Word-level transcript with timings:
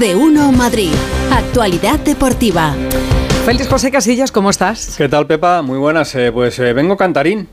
de 0.00 0.16
Uno 0.16 0.50
Madrid. 0.50 0.94
Actualidad 1.30 1.98
deportiva. 2.00 2.74
Félix 3.44 3.68
José 3.68 3.90
Casillas, 3.90 4.32
¿cómo 4.32 4.48
estás? 4.48 4.94
¿Qué 4.96 5.10
tal, 5.10 5.26
Pepa? 5.26 5.60
Muy 5.60 5.76
buenas. 5.76 6.14
Eh, 6.14 6.32
pues 6.32 6.58
eh, 6.58 6.72
vengo 6.72 6.96
cantarín. 6.96 7.46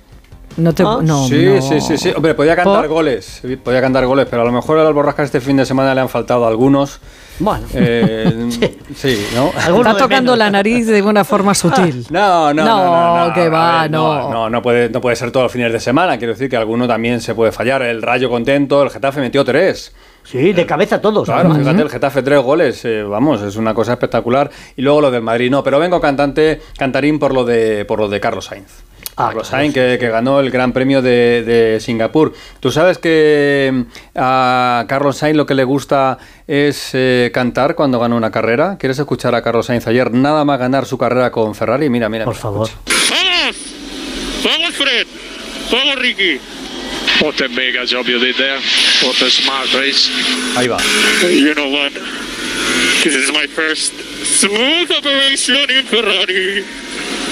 No 0.56 0.74
te. 0.74 0.82
Ah, 0.82 1.00
no, 1.04 1.28
sí, 1.28 1.46
no. 1.46 1.62
sí, 1.62 1.82
sí, 1.82 1.98
sí. 1.98 2.14
Hombre, 2.16 2.36
podía 2.36 2.56
cantar 2.56 2.84
¿Por? 2.84 2.88
goles. 2.88 3.42
Podía 3.62 3.82
cantar 3.82 4.06
goles, 4.06 4.28
pero 4.30 4.44
a 4.44 4.46
lo 4.46 4.54
mejor 4.54 4.80
al 4.80 4.94
Borrascas 4.94 5.26
este 5.26 5.42
fin 5.42 5.58
de 5.58 5.66
semana 5.66 5.94
le 5.94 6.00
han 6.00 6.08
faltado 6.08 6.48
algunos. 6.48 7.02
Bueno. 7.40 7.68
Eh, 7.74 8.50
sí, 8.96 9.28
¿no? 9.36 9.50
Está 9.50 9.98
tocando 9.98 10.32
menos. 10.32 10.38
la 10.38 10.50
nariz 10.50 10.88
de 10.88 11.02
una 11.02 11.26
forma 11.26 11.54
sutil. 11.54 12.08
No, 12.10 12.54
no, 12.54 12.64
no, 12.64 12.66
No, 12.66 13.18
no, 13.18 13.28
no, 13.28 13.34
que 13.34 13.50
va, 13.50 13.82
ver, 13.82 13.92
no. 13.92 14.32
no, 14.32 14.50
no 14.50 14.62
puede, 14.62 14.90
no 14.90 15.02
puede 15.02 15.18
ser 15.18 15.32
todos 15.32 15.44
los 15.44 15.52
fines 15.52 15.74
de 15.74 15.82
semana. 15.82 16.18
Quiero 16.18 16.32
decir 16.32 16.50
que 16.50 16.56
alguno 16.56 16.88
también 16.88 17.20
se 17.20 17.36
puede 17.36 17.52
fallar. 17.52 17.82
El 17.82 18.02
Rayo 18.02 18.30
contento, 18.30 18.82
el 18.84 18.90
Getafe 18.90 19.20
metió 19.20 19.44
tres. 19.44 19.92
Sí, 20.30 20.52
de 20.52 20.66
cabeza 20.66 21.00
todos. 21.00 21.24
Claro, 21.26 21.40
además. 21.52 21.60
fíjate, 21.60 21.82
el 21.84 21.90
Getafe 21.90 22.22
tres 22.22 22.42
goles, 22.42 22.84
eh, 22.84 23.02
vamos, 23.04 23.42
es 23.42 23.56
una 23.56 23.74
cosa 23.74 23.94
espectacular. 23.94 24.52
Y 24.76 24.82
luego 24.82 25.00
lo 25.00 25.10
del 25.12 25.22
Madrid, 25.22 25.50
no, 25.50 25.64
pero 25.64 25.80
vengo 25.80 26.02
cantante, 26.02 26.62
cantarín 26.78 27.18
por 27.18 27.34
lo 27.34 27.46
de, 27.46 27.86
por 27.86 28.00
lo 28.00 28.10
de 28.10 28.20
Carlos 28.20 28.46
Sainz. 28.46 28.84
Ah, 29.20 29.28
Carlos 29.28 29.48
claro, 29.48 29.62
Sainz, 29.64 29.74
que, 29.74 29.98
que 30.00 30.10
ganó 30.10 30.42
el 30.42 30.52
Gran 30.52 30.74
Premio 30.74 31.02
de, 31.02 31.44
de 31.44 31.80
Singapur. 31.80 32.34
Tú 32.60 32.72
sabes 32.72 32.98
que 32.98 33.72
mm, 33.74 33.82
a 34.16 34.84
Carlos 34.90 35.16
Sainz 35.18 35.38
lo 35.38 35.46
que 35.46 35.56
le 35.56 35.64
gusta 35.64 36.18
es 36.46 36.90
eh, 36.94 37.32
cantar 37.34 37.76
cuando 37.76 37.98
gana 37.98 38.16
una 38.16 38.30
carrera. 38.30 38.78
¿Quieres 38.78 39.00
escuchar 39.00 39.34
a 39.34 39.42
Carlos 39.42 39.68
Sainz 39.68 39.88
ayer? 39.88 40.12
Nada 40.14 40.44
más 40.44 40.60
ganar 40.60 40.86
su 40.86 40.98
carrera 40.98 41.32
con 41.32 41.56
Ferrari. 41.56 41.90
Mira, 41.90 42.10
mira. 42.10 42.26
Por 42.26 42.34
mira, 42.34 42.42
favor. 42.42 42.68
escucha. 42.68 43.16
Vamos! 43.16 43.56
Vamos, 44.44 44.76
Fred! 44.76 45.08
Vamos, 45.72 45.96
Ricky! 46.00 46.40
What 47.22 47.42
a 47.42 47.50
mega 47.50 47.84
job 47.86 48.06
you 48.06 48.20
did 48.20 48.36
there. 48.38 48.60
What 49.04 49.20
a 49.22 49.30
smart 49.30 49.74
race. 49.74 50.10
Ahí 50.56 50.68
va. 50.68 50.78
You 51.24 51.56
know 51.56 51.70
what? 51.70 51.94
This 53.04 53.16
is 53.16 53.32
my 53.32 53.48
first 53.48 53.94
smooth 54.24 54.92
operation 54.92 55.70
in 55.70 55.86
Ferrari. 55.86 56.64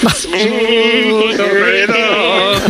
Smooth 0.08 1.40
operator. 1.40 2.60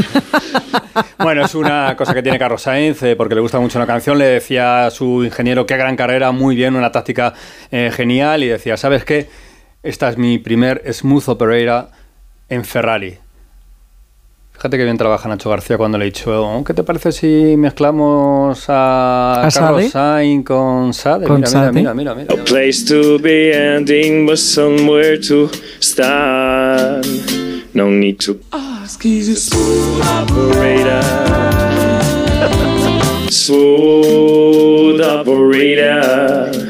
Bueno, 1.18 1.44
es 1.44 1.54
una 1.54 1.94
cosa 1.96 2.14
que 2.14 2.22
tiene 2.22 2.38
Carlos 2.38 2.62
Sainz, 2.62 3.02
eh, 3.02 3.16
porque 3.16 3.34
le 3.34 3.40
gusta 3.40 3.58
mucho 3.60 3.78
una 3.78 3.86
canción. 3.86 4.18
Le 4.18 4.26
decía 4.26 4.86
a 4.86 4.90
su 4.90 5.24
ingeniero, 5.24 5.66
qué 5.66 5.76
gran 5.76 5.96
carrera, 5.96 6.32
muy 6.32 6.54
bien, 6.54 6.76
una 6.76 6.92
táctica 6.92 7.32
eh, 7.70 7.90
genial. 7.94 8.44
Y 8.44 8.48
decía, 8.48 8.76
¿sabes 8.76 9.04
qué? 9.04 9.28
Esta 9.82 10.08
es 10.10 10.18
mi 10.18 10.38
primer 10.38 10.82
smooth 10.92 11.28
operator 11.28 11.90
en 12.48 12.64
Ferrari. 12.64 13.18
Fíjate 14.56 14.78
que 14.78 14.84
bien 14.84 14.96
trabaja 14.96 15.28
Nacho 15.28 15.50
García 15.50 15.76
cuando 15.76 15.98
le 15.98 16.06
he 16.06 16.10
dicho, 16.10 16.62
¿qué 16.66 16.72
te 16.72 16.82
parece 16.82 17.12
si 17.12 17.56
mezclamos 17.58 18.64
a, 18.68 19.46
¿A 19.46 19.50
Carlos 19.50 19.82
Sade? 19.82 19.90
Sainz 19.90 20.44
con 20.46 20.94
Sade? 20.94 21.26
Con 21.26 21.36
mira, 21.36 21.46
Sade. 21.48 21.72
mira, 21.72 21.92
mira, 21.92 22.14
mira, 22.14 22.32
mira. 22.32 22.44
place 22.44 22.82
to 22.82 23.18
be 23.18 23.52
ending, 23.52 24.24
but 24.26 24.38
somewhere 24.38 25.18
to 25.18 25.50
start. 25.80 27.04
No 27.74 27.90
need 27.90 28.18
to 28.20 28.40
ask, 28.50 29.02
he's 29.02 29.28
a 29.28 29.36
smooth 29.36 30.00
operator. 30.02 31.02
Smooth 33.30 35.00
operator. 35.02 36.65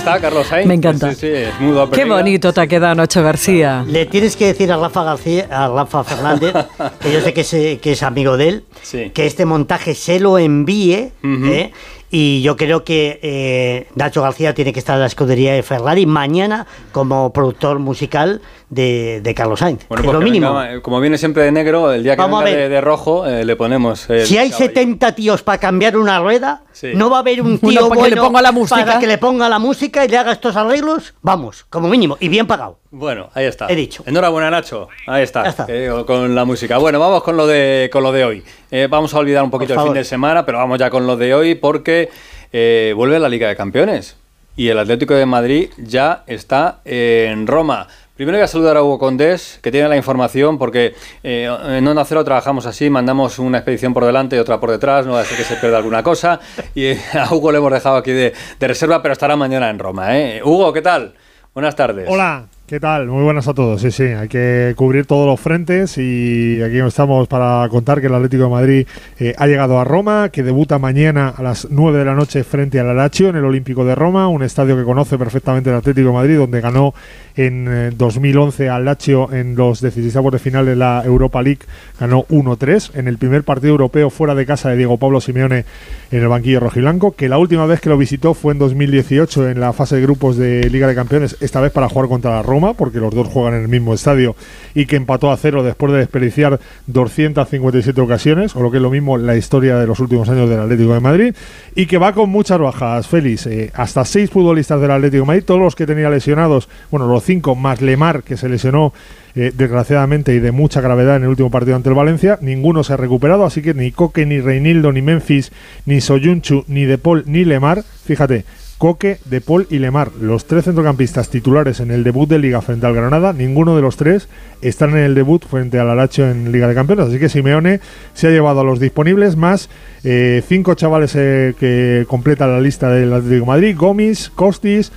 Está, 0.00 0.20
Carlos 0.20 0.46
Sainz. 0.46 0.66
Me 0.66 0.74
encanta. 0.74 1.10
Sí, 1.14 1.20
sí, 1.20 1.28
smooth 1.58 1.74
Qué 1.74 1.80
operator. 1.80 2.08
bonito 2.08 2.52
te 2.52 2.60
ha 2.60 2.66
quedado 2.66 2.94
Nacho 2.94 3.22
García. 3.22 3.84
Le 3.86 4.06
tienes 4.06 4.36
que 4.36 4.46
decir 4.46 4.72
a 4.72 4.76
Rafa 4.76 5.04
García, 5.04 5.46
a 5.50 5.68
Rafa 5.68 6.04
Fernández, 6.04 6.52
que 7.00 7.12
yo 7.12 7.20
sé 7.20 7.32
que 7.32 7.42
es, 7.42 7.54
eh, 7.54 7.78
que 7.80 7.92
es 7.92 8.02
amigo 8.02 8.36
de 8.36 8.48
él, 8.48 8.64
Sí. 8.82 9.10
que 9.10 9.26
este 9.26 9.44
montaje 9.44 9.94
se 9.94 10.18
lo 10.20 10.38
envíe. 10.38 11.12
¿eh? 11.22 11.72
Y 12.12 12.42
yo 12.42 12.56
creo 12.56 12.82
que 12.82 13.20
eh, 13.22 13.86
Nacho 13.94 14.20
García 14.22 14.52
tiene 14.52 14.72
que 14.72 14.80
estar 14.80 14.94
en 14.96 15.00
la 15.02 15.06
escudería 15.06 15.52
de 15.54 15.62
Ferrari 15.62 16.06
mañana 16.06 16.66
como 16.90 17.32
productor 17.32 17.78
musical 17.78 18.40
de, 18.68 19.20
de 19.22 19.34
Carlos 19.34 19.60
Sainz. 19.60 19.86
Bueno, 19.88 20.02
es 20.02 20.06
pues 20.06 20.14
lo 20.18 20.20
mínimo. 20.20 20.54
venga, 20.54 20.82
como 20.82 21.00
viene 21.00 21.18
siempre 21.18 21.44
de 21.44 21.52
negro, 21.52 21.92
el 21.92 22.02
día 22.02 22.16
que 22.16 22.22
Vamos 22.22 22.40
a 22.42 22.44
venga 22.44 22.56
ver. 22.58 22.68
de, 22.68 22.74
de 22.74 22.80
rojo, 22.80 23.26
eh, 23.26 23.44
le 23.44 23.54
ponemos. 23.56 24.10
el 24.10 24.26
Si 24.26 24.38
hay 24.38 24.50
caballo. 24.50 24.66
70 24.66 25.14
tíos 25.14 25.42
para 25.42 25.58
cambiar 25.58 25.96
una 25.96 26.18
rueda, 26.20 26.62
Sí. 26.72 26.88
no 26.94 27.10
va 27.10 27.18
a 27.18 27.20
haber 27.20 27.42
un 27.42 27.58
tío 27.60 27.88
para 27.88 28.02
que 28.02 28.08
le 28.08 28.14
bueno 28.16 28.24
ponga 28.28 28.42
la 28.42 28.52
música. 28.52 28.84
para 28.84 28.98
que 28.98 29.06
le 29.06 29.18
ponga 29.18 29.48
la 29.48 29.58
música 29.60 30.04
y 30.04 30.08
le 30.08 30.18
haga 30.18 30.32
estos 30.32 30.56
arreglos. 30.56 31.14
Vamos, 31.22 31.64
como 31.70 31.88
mínimo, 31.88 32.16
y 32.18 32.28
bien 32.28 32.46
pagado. 32.46 32.78
Bueno, 32.92 33.30
ahí 33.34 33.46
está. 33.46 33.68
He 33.68 33.76
dicho. 33.76 34.02
Enhorabuena, 34.06 34.50
Nacho. 34.50 34.88
Ahí 35.06 35.22
está. 35.22 35.54
Eh, 35.68 35.90
con 36.06 36.34
la 36.34 36.44
música. 36.44 36.78
Bueno, 36.78 36.98
vamos 36.98 37.22
con 37.22 37.36
lo 37.36 37.46
de, 37.46 37.88
con 37.92 38.02
lo 38.02 38.10
de 38.10 38.24
hoy. 38.24 38.44
Eh, 38.70 38.88
vamos 38.90 39.14
a 39.14 39.18
olvidar 39.18 39.44
un 39.44 39.50
poquito 39.50 39.74
el 39.74 39.80
fin 39.80 39.94
de 39.94 40.04
semana, 40.04 40.44
pero 40.44 40.58
vamos 40.58 40.78
ya 40.78 40.90
con 40.90 41.06
lo 41.06 41.16
de 41.16 41.32
hoy 41.34 41.54
porque 41.54 42.10
eh, 42.52 42.92
vuelve 42.96 43.18
la 43.20 43.28
Liga 43.28 43.48
de 43.48 43.54
Campeones. 43.54 44.16
Y 44.56 44.68
el 44.68 44.78
Atlético 44.78 45.14
de 45.14 45.24
Madrid 45.24 45.70
ya 45.78 46.24
está 46.26 46.80
en 46.84 47.46
Roma. 47.46 47.86
Primero 48.16 48.36
voy 48.36 48.44
a 48.44 48.48
saludar 48.48 48.76
a 48.76 48.82
Hugo 48.82 48.98
Condés, 48.98 49.58
que 49.62 49.70
tiene 49.70 49.88
la 49.88 49.96
información, 49.96 50.58
porque 50.58 50.94
eh, 51.22 51.48
en 51.68 51.88
Onda 51.88 52.04
Cero 52.04 52.22
trabajamos 52.22 52.66
así, 52.66 52.90
mandamos 52.90 53.38
una 53.38 53.56
expedición 53.58 53.94
por 53.94 54.04
delante 54.04 54.36
y 54.36 54.38
otra 54.38 54.60
por 54.60 54.70
detrás, 54.70 55.06
no 55.06 55.12
va 55.12 55.20
a 55.20 55.24
ser 55.24 55.38
que 55.38 55.44
se 55.44 55.56
pierda 55.56 55.78
alguna 55.78 56.02
cosa. 56.02 56.38
Y 56.74 56.84
eh, 56.84 57.00
a 57.14 57.32
Hugo 57.34 57.50
le 57.50 57.56
hemos 57.56 57.72
dejado 57.72 57.96
aquí 57.96 58.10
de, 58.10 58.34
de 58.58 58.68
reserva, 58.68 59.00
pero 59.00 59.12
estará 59.12 59.36
mañana 59.36 59.70
en 59.70 59.78
Roma. 59.78 60.18
¿eh? 60.18 60.42
Hugo, 60.44 60.70
¿qué 60.70 60.82
tal? 60.82 61.14
Buenas 61.54 61.74
tardes. 61.74 62.06
Hola, 62.10 62.44
¿qué 62.70 62.78
tal? 62.78 63.08
Muy 63.08 63.24
buenas 63.24 63.48
a 63.48 63.54
todos. 63.54 63.80
Sí, 63.80 63.90
sí, 63.90 64.04
hay 64.04 64.28
que 64.28 64.74
cubrir 64.76 65.04
todos 65.04 65.26
los 65.26 65.40
frentes 65.40 65.98
y 65.98 66.62
aquí 66.62 66.78
estamos 66.78 67.26
para 67.26 67.68
contar 67.68 68.00
que 68.00 68.06
el 68.06 68.14
Atlético 68.14 68.44
de 68.44 68.48
Madrid 68.48 68.86
eh, 69.18 69.34
ha 69.36 69.48
llegado 69.48 69.80
a 69.80 69.82
Roma, 69.82 70.28
que 70.28 70.44
debuta 70.44 70.78
mañana 70.78 71.30
a 71.30 71.42
las 71.42 71.66
9 71.68 71.98
de 71.98 72.04
la 72.04 72.14
noche 72.14 72.44
frente 72.44 72.78
al 72.78 72.96
Lazio 72.96 73.28
en 73.28 73.34
el 73.34 73.44
Olímpico 73.44 73.84
de 73.84 73.96
Roma, 73.96 74.28
un 74.28 74.44
estadio 74.44 74.76
que 74.76 74.84
conoce 74.84 75.18
perfectamente 75.18 75.68
el 75.70 75.76
Atlético 75.76 76.10
de 76.10 76.14
Madrid, 76.14 76.38
donde 76.38 76.60
ganó 76.60 76.94
en 77.34 77.66
eh, 77.68 77.90
2011 77.92 78.68
al 78.68 78.84
Lazio 78.84 79.32
en 79.32 79.56
los 79.56 79.80
16 79.80 80.14
de 80.30 80.38
final 80.38 80.64
de 80.64 80.76
la 80.76 81.02
Europa 81.04 81.42
League, 81.42 81.62
ganó 81.98 82.24
1-3 82.28 82.92
en 82.94 83.08
el 83.08 83.18
primer 83.18 83.42
partido 83.42 83.72
europeo 83.72 84.10
fuera 84.10 84.36
de 84.36 84.46
casa 84.46 84.70
de 84.70 84.76
Diego 84.76 84.96
Pablo 84.96 85.20
Simeone 85.20 85.64
en 86.12 86.22
el 86.22 86.28
banquillo 86.28 86.60
rojiblanco, 86.60 87.16
que 87.16 87.28
la 87.28 87.38
última 87.38 87.66
vez 87.66 87.80
que 87.80 87.88
lo 87.88 87.98
visitó 87.98 88.32
fue 88.34 88.52
en 88.52 88.60
2018 88.60 89.48
en 89.48 89.58
la 89.58 89.72
fase 89.72 89.96
de 89.96 90.02
grupos 90.02 90.36
de 90.36 90.70
Liga 90.70 90.86
de 90.86 90.94
Campeones, 90.94 91.36
esta 91.40 91.60
vez 91.60 91.72
para 91.72 91.88
jugar 91.88 92.08
contra 92.08 92.30
la 92.30 92.42
Roma, 92.42 92.59
porque 92.76 92.98
los 92.98 93.14
dos 93.14 93.28
juegan 93.28 93.54
en 93.54 93.62
el 93.62 93.68
mismo 93.68 93.94
estadio 93.94 94.36
y 94.74 94.86
que 94.86 94.96
empató 94.96 95.30
a 95.30 95.36
cero 95.36 95.62
después 95.62 95.92
de 95.92 95.98
desperdiciar 95.98 96.60
257 96.86 98.00
ocasiones, 98.00 98.54
o 98.54 98.62
lo 98.62 98.70
que 98.70 98.76
es 98.76 98.82
lo 98.82 98.90
mismo 98.90 99.18
la 99.18 99.36
historia 99.36 99.76
de 99.76 99.86
los 99.86 100.00
últimos 100.00 100.28
años 100.28 100.48
del 100.48 100.60
Atlético 100.60 100.94
de 100.94 101.00
Madrid, 101.00 101.34
y 101.74 101.86
que 101.86 101.98
va 101.98 102.12
con 102.12 102.30
muchas 102.30 102.58
bajas, 102.58 103.06
Félix. 103.06 103.46
eh, 103.46 103.70
hasta 103.74 104.04
seis 104.04 104.30
futbolistas 104.30 104.80
del 104.80 104.90
Atlético 104.90 105.22
de 105.22 105.26
Madrid, 105.26 105.44
todos 105.44 105.60
los 105.60 105.74
que 105.74 105.86
tenía 105.86 106.10
lesionados, 106.10 106.68
bueno, 106.90 107.06
los 107.06 107.24
cinco 107.24 107.54
más 107.54 107.80
Lemar, 107.80 108.22
que 108.22 108.36
se 108.36 108.48
lesionó 108.48 108.92
eh, 109.34 109.52
desgraciadamente 109.54 110.34
y 110.34 110.40
de 110.40 110.50
mucha 110.50 110.80
gravedad 110.80 111.16
en 111.16 111.22
el 111.22 111.28
último 111.28 111.50
partido 111.50 111.76
ante 111.76 111.88
el 111.88 111.94
Valencia, 111.94 112.38
ninguno 112.40 112.82
se 112.82 112.92
ha 112.92 112.96
recuperado, 112.96 113.44
así 113.44 113.62
que 113.62 113.74
ni 113.74 113.92
Coque, 113.92 114.26
ni 114.26 114.40
Reinildo, 114.40 114.92
ni 114.92 115.02
Memphis, 115.02 115.52
ni 115.86 116.00
Soyunchu, 116.00 116.64
ni 116.66 116.84
De 116.84 116.98
Paul, 116.98 117.24
ni 117.26 117.44
Lemar, 117.44 117.84
fíjate, 118.04 118.44
Coque, 118.80 119.18
De 119.26 119.42
Paul 119.42 119.66
y 119.68 119.78
Lemar, 119.78 120.10
los 120.22 120.46
tres 120.46 120.64
centrocampistas 120.64 121.28
titulares 121.28 121.80
en 121.80 121.90
el 121.90 122.02
debut 122.02 122.26
de 122.26 122.38
Liga 122.38 122.62
frente 122.62 122.86
al 122.86 122.94
Granada, 122.94 123.34
ninguno 123.34 123.76
de 123.76 123.82
los 123.82 123.98
tres 123.98 124.26
están 124.62 124.92
en 124.92 125.04
el 125.04 125.14
debut 125.14 125.44
frente 125.44 125.78
al 125.78 125.90
Alacho 125.90 126.26
en 126.26 126.50
Liga 126.50 126.66
de 126.66 126.74
Campeones, 126.74 127.08
así 127.08 127.18
que 127.18 127.28
Simeone 127.28 127.80
se 128.14 128.28
ha 128.28 128.30
llevado 128.30 128.60
a 128.60 128.64
los 128.64 128.80
disponibles 128.80 129.36
más 129.36 129.68
eh, 130.02 130.42
cinco 130.48 130.72
chavales 130.76 131.14
eh, 131.14 131.54
que 131.60 132.06
completan 132.08 132.52
la 132.52 132.60
lista 132.62 132.88
del 132.88 133.12
Atlético 133.12 133.44
de 133.44 133.46
Madrid, 133.46 133.76
Gomis, 133.76 134.32
Costis, 134.34 134.92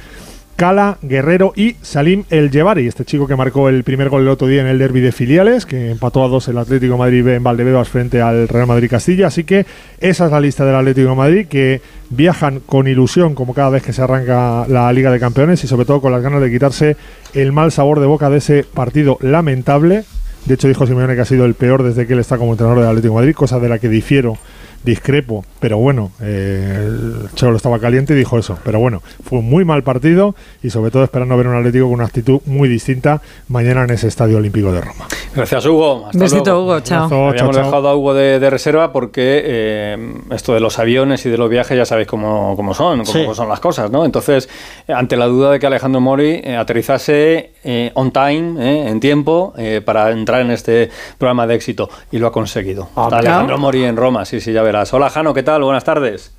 Cala, 0.55 0.97
Guerrero 1.01 1.51
y 1.55 1.75
Salim 1.81 2.25
El 2.29 2.51
Yevari, 2.51 2.87
este 2.87 3.05
chico 3.05 3.27
que 3.27 3.35
marcó 3.35 3.69
el 3.69 3.83
primer 3.83 4.09
gol 4.09 4.21
el 4.21 4.27
otro 4.27 4.47
día 4.47 4.61
en 4.61 4.67
el 4.67 4.77
derby 4.77 5.01
de 5.01 5.11
filiales, 5.11 5.65
que 5.65 5.89
empató 5.89 6.23
a 6.23 6.27
dos 6.27 6.47
el 6.47 6.57
Atlético 6.57 6.97
Madrid 6.97 7.23
B 7.23 7.35
en 7.35 7.43
Valdebebas 7.43 7.89
frente 7.89 8.21
al 8.21 8.47
Real 8.47 8.67
Madrid 8.67 8.89
Castilla. 8.89 9.27
Así 9.27 9.43
que 9.43 9.65
esa 9.99 10.25
es 10.25 10.31
la 10.31 10.39
lista 10.39 10.63
del 10.63 10.75
Atlético 10.75 11.09
de 11.09 11.15
Madrid, 11.15 11.47
que 11.47 11.81
viajan 12.09 12.59
con 12.59 12.87
ilusión 12.87 13.33
como 13.33 13.53
cada 13.53 13.71
vez 13.71 13.83
que 13.83 13.93
se 13.93 14.03
arranca 14.03 14.67
la 14.67 14.93
Liga 14.93 15.11
de 15.11 15.19
Campeones 15.19 15.63
y 15.63 15.67
sobre 15.67 15.85
todo 15.85 16.01
con 16.01 16.11
las 16.11 16.21
ganas 16.21 16.41
de 16.41 16.51
quitarse 16.51 16.97
el 17.33 17.51
mal 17.51 17.71
sabor 17.71 17.99
de 17.99 18.05
boca 18.05 18.29
de 18.29 18.37
ese 18.37 18.63
partido 18.63 19.17
lamentable. 19.21 20.03
De 20.45 20.53
hecho, 20.53 20.67
dijo 20.67 20.85
Simeone 20.85 21.15
que 21.15 21.21
ha 21.21 21.25
sido 21.25 21.45
el 21.45 21.55
peor 21.55 21.83
desde 21.83 22.05
que 22.05 22.13
él 22.13 22.19
está 22.19 22.37
como 22.37 22.51
entrenador 22.51 22.79
del 22.79 22.89
Atlético 22.89 23.15
Madrid, 23.15 23.33
cosa 23.33 23.59
de 23.59 23.69
la 23.69 23.79
que 23.79 23.89
difiero 23.89 24.37
discrepo, 24.83 25.45
pero 25.59 25.77
bueno, 25.77 26.11
eh, 26.21 26.85
el 26.87 27.29
Cholo 27.35 27.57
estaba 27.57 27.79
caliente 27.79 28.13
y 28.13 28.17
dijo 28.17 28.37
eso. 28.37 28.57
Pero 28.63 28.79
bueno, 28.79 29.01
fue 29.23 29.39
un 29.39 29.49
muy 29.49 29.63
mal 29.65 29.83
partido 29.83 30.35
y 30.61 30.69
sobre 30.69 30.91
todo 30.91 31.03
esperando 31.03 31.37
ver 31.37 31.47
un 31.47 31.55
Atlético 31.55 31.85
con 31.85 31.93
una 31.95 32.05
actitud 32.05 32.41
muy 32.45 32.67
distinta 32.69 33.21
mañana 33.47 33.83
en 33.83 33.91
ese 33.91 34.07
Estadio 34.07 34.37
Olímpico 34.37 34.71
de 34.71 34.81
Roma. 34.81 35.05
Gracias, 35.35 35.65
Hugo. 35.65 36.05
Hasta 36.07 36.19
Besito, 36.19 36.43
luego. 36.51 36.63
Hugo. 36.63 36.79
Chao. 36.81 37.03
Abrazo. 37.05 37.27
Habíamos 37.29 37.55
chao. 37.55 37.65
dejado 37.65 37.87
a 37.89 37.95
Hugo 37.95 38.13
de, 38.13 38.39
de 38.39 38.49
reserva 38.49 38.91
porque 38.91 39.41
eh, 39.45 40.13
esto 40.31 40.53
de 40.53 40.59
los 40.59 40.77
aviones 40.79 41.25
y 41.25 41.29
de 41.29 41.37
los 41.37 41.49
viajes 41.49 41.77
ya 41.77 41.85
sabéis 41.85 42.07
cómo, 42.07 42.55
cómo 42.55 42.73
son, 42.73 42.99
cómo 43.05 43.11
Sí. 43.11 43.25
son 43.33 43.49
las 43.49 43.59
cosas, 43.59 43.89
¿no? 43.89 44.05
Entonces, 44.05 44.49
ante 44.87 45.15
la 45.17 45.25
duda 45.27 45.51
de 45.51 45.59
que 45.59 45.67
Alejandro 45.67 46.01
Mori 46.01 46.41
eh, 46.43 46.55
aterrizase 46.55 47.51
eh, 47.63 47.91
on 47.95 48.11
time, 48.11 48.55
eh, 48.59 48.89
en 48.89 48.99
tiempo, 48.99 49.53
eh, 49.57 49.81
para 49.83 50.11
entrar 50.11 50.41
en 50.41 50.51
este 50.51 50.89
programa 51.17 51.47
de 51.47 51.55
éxito, 51.55 51.89
y 52.11 52.17
lo 52.19 52.27
ha 52.27 52.31
conseguido. 52.31 52.89
Ah, 52.95 53.03
Está. 53.05 53.17
Alejandro 53.19 53.57
Mori 53.57 53.83
en 53.85 53.95
Roma, 53.95 54.25
sí, 54.25 54.39
sí, 54.41 54.51
ya 54.51 54.61
verás. 54.61 54.72
Hola, 54.73 55.11
Jano, 55.11 55.35
¿qué 55.35 55.43
tal? 55.43 55.61
Buenas 55.61 55.83
tardes. 55.83 56.35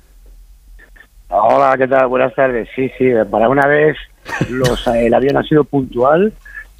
Hola, 1.29 1.75
¿qué 1.77 1.87
tal? 1.87 2.07
Buenas 2.07 2.35
tardes. 2.35 2.67
Sí, 2.75 2.91
sí, 2.97 3.05
para 3.31 3.47
una 3.47 3.65
vez 3.65 3.95
los, 4.49 4.85
el 4.93 5.13
avión 5.13 5.37
ha 5.37 5.43
sido 5.43 5.63
puntual 5.63 6.33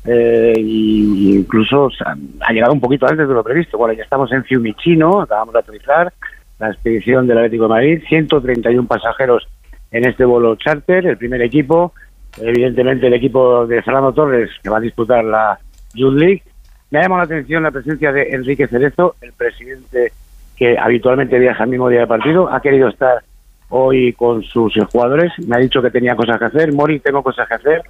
eh, 0.04 0.54
y 0.58 1.38
incluso 1.38 1.86
o 1.86 1.92
sea, 1.92 2.14
ha 2.42 2.52
llegado 2.52 2.74
un 2.74 2.82
poquito 2.82 3.08
antes 3.08 3.26
de 3.26 3.34
lo 3.34 3.42
previsto. 3.42 3.78
Bueno, 3.78 3.94
ya 3.94 4.04
estamos 4.04 4.30
en 4.34 4.44
Fiumicino, 4.44 5.22
acabamos 5.22 5.54
de 5.54 5.60
aterrizar, 5.62 6.12
la 6.60 6.72
expedición 6.72 7.26
del 7.26 7.38
Atlético 7.38 7.64
de 7.64 7.70
Madrid, 7.70 8.04
131 8.10 8.86
pasajeros 8.86 9.48
en 9.92 10.06
este 10.06 10.26
vuelo 10.26 10.58
charter, 10.58 11.08
el 11.08 11.18
primer 11.18 11.42
equipo, 11.42 11.94
evidentemente 12.38 13.08
el 13.08 13.14
equipo 13.14 13.66
de 13.66 13.82
Fernando 13.82 14.12
Torres 14.12 14.50
que 14.62 14.70
va 14.70 14.80
a 14.80 14.82
disputar 14.82 15.24
la 15.24 15.58
Youth 15.94 16.16
League. 16.16 16.44
Me 16.92 17.00
ha 17.00 17.04
llamado 17.04 17.22
la 17.22 17.26
atención 17.26 17.64
la 17.64 17.72
presencia 17.72 18.12
de 18.12 18.32
Enrique 18.32 18.68
Cerezo, 18.68 19.16
el 19.22 19.32
presidente 19.32 20.12
que 20.56 20.78
habitualmente 20.78 21.40
viaja 21.40 21.64
el 21.64 21.70
mismo 21.70 21.90
día 21.90 22.02
de 22.02 22.08
partido, 22.08 22.50
ha 22.52 22.62
querido 22.62 22.88
estar 22.88 23.24
hoy 23.70 24.14
con 24.14 24.44
sus 24.44 24.74
jugadores. 24.92 25.32
Me 25.48 25.56
ha 25.56 25.60
dicho 25.60 25.82
que 25.82 25.92
tenía 25.92 26.16
cosas 26.16 26.40
que 26.40 26.46
hacer. 26.46 26.74
Mori, 26.74 27.00
tengo 27.00 27.24
cosas 27.24 27.48
que 27.48 27.56
hacer. 27.56 27.82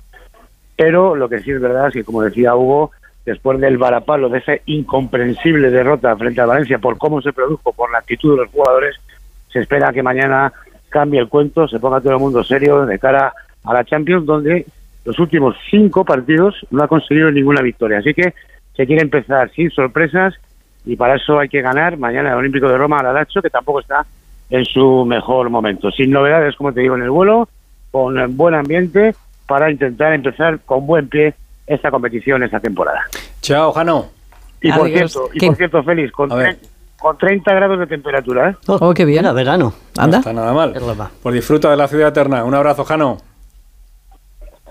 Pero 0.75 1.15
lo 1.15 1.29
que 1.29 1.39
sí 1.39 1.51
es 1.51 1.61
verdad 1.61 1.87
es 1.87 1.93
que, 1.93 2.03
como 2.03 2.21
decía 2.21 2.55
Hugo, 2.55 2.91
después 3.25 3.59
del 3.59 3.77
varapalo, 3.77 4.29
de 4.29 4.39
esa 4.39 4.53
incomprensible 4.65 5.69
derrota 5.69 6.15
frente 6.17 6.41
a 6.41 6.45
Valencia 6.45 6.79
por 6.79 6.97
cómo 6.97 7.21
se 7.21 7.33
produjo, 7.33 7.71
por 7.73 7.91
la 7.91 7.99
actitud 7.99 8.31
de 8.31 8.43
los 8.43 8.51
jugadores, 8.51 8.95
se 9.51 9.59
espera 9.59 9.93
que 9.93 10.03
mañana 10.03 10.51
cambie 10.89 11.19
el 11.19 11.29
cuento, 11.29 11.67
se 11.67 11.79
ponga 11.79 12.01
todo 12.01 12.13
el 12.13 12.19
mundo 12.19 12.43
serio 12.43 12.85
de 12.85 12.99
cara 12.99 13.33
a 13.63 13.73
la 13.73 13.83
Champions, 13.83 14.25
donde 14.25 14.65
los 15.05 15.17
últimos 15.19 15.55
cinco 15.69 16.03
partidos 16.03 16.55
no 16.71 16.83
ha 16.83 16.87
conseguido 16.87 17.31
ninguna 17.31 17.61
victoria. 17.61 17.99
Así 17.99 18.13
que 18.13 18.33
se 18.75 18.85
quiere 18.85 19.01
empezar 19.01 19.49
sin 19.51 19.71
sorpresas 19.71 20.35
y 20.85 20.95
para 20.95 21.15
eso 21.15 21.39
hay 21.39 21.49
que 21.49 21.61
ganar 21.61 21.97
mañana 21.97 22.29
el 22.29 22.35
Olímpico 22.35 22.67
de 22.67 22.77
Roma 22.77 22.97
al 22.99 23.07
Alacho, 23.07 23.41
que 23.41 23.49
tampoco 23.49 23.79
está 23.79 24.05
en 24.49 24.65
su 24.65 25.05
mejor 25.05 25.49
momento. 25.49 25.91
Sin 25.91 26.11
novedades, 26.11 26.55
como 26.55 26.71
te 26.73 26.81
digo, 26.81 26.95
en 26.95 27.03
el 27.03 27.09
vuelo, 27.09 27.49
con 27.91 28.15
buen 28.37 28.53
ambiente 28.55 29.15
para 29.47 29.71
intentar 29.71 30.13
empezar 30.13 30.59
con 30.65 30.85
buen 30.85 31.07
pie 31.07 31.33
esta 31.67 31.89
competición 31.91 32.43
esta 32.43 32.59
temporada. 32.59 33.01
Chao, 33.41 33.71
Jano. 33.71 34.07
Y 34.61 34.71
por 34.71 34.87
Adiós. 34.87 35.11
cierto, 35.11 35.29
y 35.33 35.39
¿Qué? 35.39 35.47
por 35.47 35.55
cierto, 35.55 35.83
Félix, 35.83 36.11
con, 36.11 36.31
A 36.31 36.55
con 36.99 37.17
30 37.17 37.53
grados 37.53 37.79
de 37.79 37.87
temperatura, 37.87 38.49
¿eh? 38.49 38.55
Oh, 38.67 38.93
qué 38.93 39.05
bien. 39.05 39.19
Era 39.25 39.33
verano. 39.33 39.73
No 39.97 40.03
Anda. 40.03 40.17
está 40.19 40.33
nada 40.33 40.53
mal. 40.53 40.73
Pues 41.21 41.35
disfruta 41.35 41.69
de 41.69 41.77
la 41.77 41.87
ciudad 41.87 42.09
eterna. 42.09 42.43
Un 42.43 42.55
abrazo, 42.55 42.83
Jano. 42.83 43.17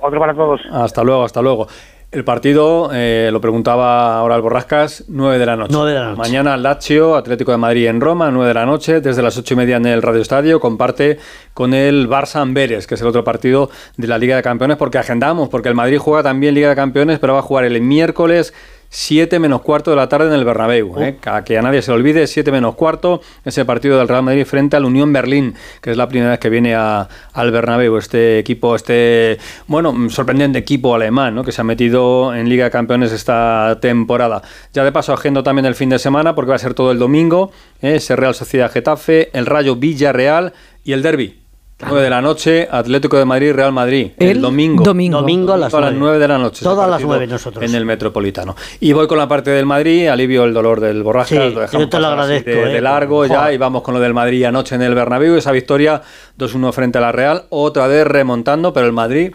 Otro 0.01 0.19
para 0.21 0.35
todos. 0.35 0.61
Hasta 0.71 1.03
luego, 1.03 1.25
hasta 1.25 1.41
luego. 1.41 1.69
El 2.15 2.23
partido, 2.23 2.91
eh, 2.93 3.29
lo 3.33 3.41
preguntaba 3.41 4.17
ahora 4.17 4.37
el 4.37 4.43
Borrascas, 4.43 5.03
9 5.09 5.37
de 5.37 5.47
la 5.47 5.57
noche. 5.57 5.73
9 5.75 5.93
de 5.93 5.99
la 5.99 6.07
noche. 6.11 6.19
Mañana 6.19 6.57
Lazio, 6.57 7.17
Atlético 7.17 7.51
de 7.51 7.59
Madrid 7.59 7.89
en 7.89 8.01
Roma, 8.01 8.31
9 8.31 8.47
de 8.47 8.55
la 8.55 8.65
noche, 8.65 9.01
desde 9.01 9.21
las 9.21 9.37
8 9.37 9.55
y 9.55 9.57
media 9.57 9.79
en 9.79 9.87
el 9.87 10.01
Radio 10.01 10.23
Estadio, 10.23 10.61
comparte 10.61 11.19
con 11.55 11.75
el 11.75 12.09
Barça 12.09 12.37
Amberes, 12.37 12.87
que 12.87 12.95
es 12.95 13.01
el 13.01 13.09
otro 13.09 13.25
partido 13.25 13.69
de 13.97 14.07
la 14.07 14.17
Liga 14.17 14.37
de 14.37 14.45
Campeones, 14.45 14.77
porque 14.77 14.99
agendamos, 14.99 15.49
porque 15.49 15.69
el 15.69 15.75
Madrid 15.75 15.99
juega 15.99 16.23
también 16.23 16.55
Liga 16.55 16.69
de 16.69 16.77
Campeones, 16.77 17.19
pero 17.19 17.33
va 17.33 17.41
a 17.41 17.43
jugar 17.43 17.65
el 17.65 17.81
miércoles 17.81 18.55
7 18.97 19.41
menos 19.41 19.61
cuarto 19.63 19.91
de 19.91 19.97
la 19.97 20.09
tarde 20.09 20.29
en 20.29 20.35
el 20.35 20.45
Bernabéu. 20.45 20.95
¿eh? 21.03 21.17
A 21.27 21.43
que 21.43 21.59
a 21.59 21.63
nadie 21.63 21.83
se 21.83 21.91
le 21.91 21.97
olvide, 21.97 22.29
7 22.29 22.53
menos 22.53 22.77
cuarto, 22.77 23.21
ese 23.45 23.65
partido 23.65 23.99
del 23.99 24.07
Real 24.07 24.23
Madrid 24.23 24.45
frente 24.45 24.77
al 24.77 24.85
Unión 24.85 25.13
Berlín, 25.13 25.55
que 25.81 25.91
es 25.91 25.97
la 25.97 26.07
primera 26.07 26.31
vez 26.31 26.39
que 26.39 26.49
viene 26.49 26.77
a- 26.77 27.09
al 27.33 27.51
Bernabéu, 27.51 27.97
este 27.99 28.39
equipo, 28.39 28.77
este, 28.77 29.39
bueno, 29.67 29.93
sorprendente 30.11 30.61
equipo 30.61 30.95
alemán, 30.95 31.35
¿no? 31.35 31.43
que 31.43 31.51
se 31.51 31.61
ha 31.61 31.65
metido 31.65 32.33
en 32.37 32.49
Liga 32.49 32.67
de 32.67 32.71
Campeones 32.71 33.11
esta 33.11 33.79
temporada. 33.81 34.43
Ya 34.73 34.85
de 34.85 34.93
paso 34.93 35.13
agendo 35.13 35.43
también 35.43 35.67
el 35.67 35.75
fin 35.75 35.89
de 35.89 35.99
semana, 35.99 36.37
porque 36.37 36.51
va 36.51 36.55
a 36.57 36.61
ser 36.61 36.75
todo 36.75 36.93
el 36.93 37.01
domingo, 37.01 37.51
¿eh? 37.83 37.97
ese 37.97 38.15
Real 38.15 38.35
Sociedad 38.37 38.71
Getafe, 38.71 39.37
el 39.37 39.47
Rayo 39.47 39.75
Villarreal 39.75 40.53
y 40.85 40.93
el 40.93 41.03
Derby. 41.03 41.41
9 41.81 42.03
de 42.03 42.11
la 42.11 42.23
noche, 42.23 42.69
Atlético 42.71 43.19
de 43.19 43.25
Madrid, 43.25 43.53
Real 43.53 43.73
Madrid. 43.73 44.13
El, 44.17 44.29
El 44.29 44.41
domingo. 44.41 44.85
domingo. 44.85 45.19
Domingo 45.21 45.53
a 45.53 45.57
las 45.57 45.71
Todas 45.71 45.87
las 45.87 45.93
9. 45.95 46.01
9 46.01 46.19
de 46.21 46.29
la 46.29 46.39
noche. 46.39 46.63
Todas 46.63 46.89
las 46.89 46.91
partido 47.01 47.09
9 47.09 47.27
nosotros. 47.27 47.65
En 47.65 47.75
el 47.75 47.85
Metropolitano. 47.85 48.55
Y 48.81 48.93
voy 48.93 49.07
con 49.09 49.19
la 49.19 49.27
parte 49.29 49.51
del 49.51 49.67
Madrid, 49.67 50.07
alivio 50.07 50.45
el 50.45 50.55
dolor 50.55 50.81
del 50.81 51.03
Borrascas. 51.03 51.71
Sí, 51.71 51.79
yo 51.79 51.89
te 51.89 51.99
lo 51.99 52.07
agradezco, 52.07 52.49
De, 52.51 52.63
eh, 52.63 52.73
de 52.75 52.81
largo 52.81 53.27
ya, 53.27 53.53
y 53.53 53.59
vamos 53.59 53.83
con 53.83 53.93
lo 53.95 54.01
del 54.01 54.15
Madrid 54.15 54.45
anoche 54.45 54.77
en 54.77 54.83
el 54.83 54.95
Bernabéu. 54.95 55.35
Esa 55.37 55.51
victoria 55.53 56.01
2-1 56.39 56.73
frente 56.73 56.99
a 56.99 57.01
la 57.01 57.13
Real. 57.13 57.45
Otra 57.51 57.87
vez 57.89 58.07
remontando, 58.07 58.73
pero 58.73 58.87
el 58.87 58.93
Madrid 58.93 59.35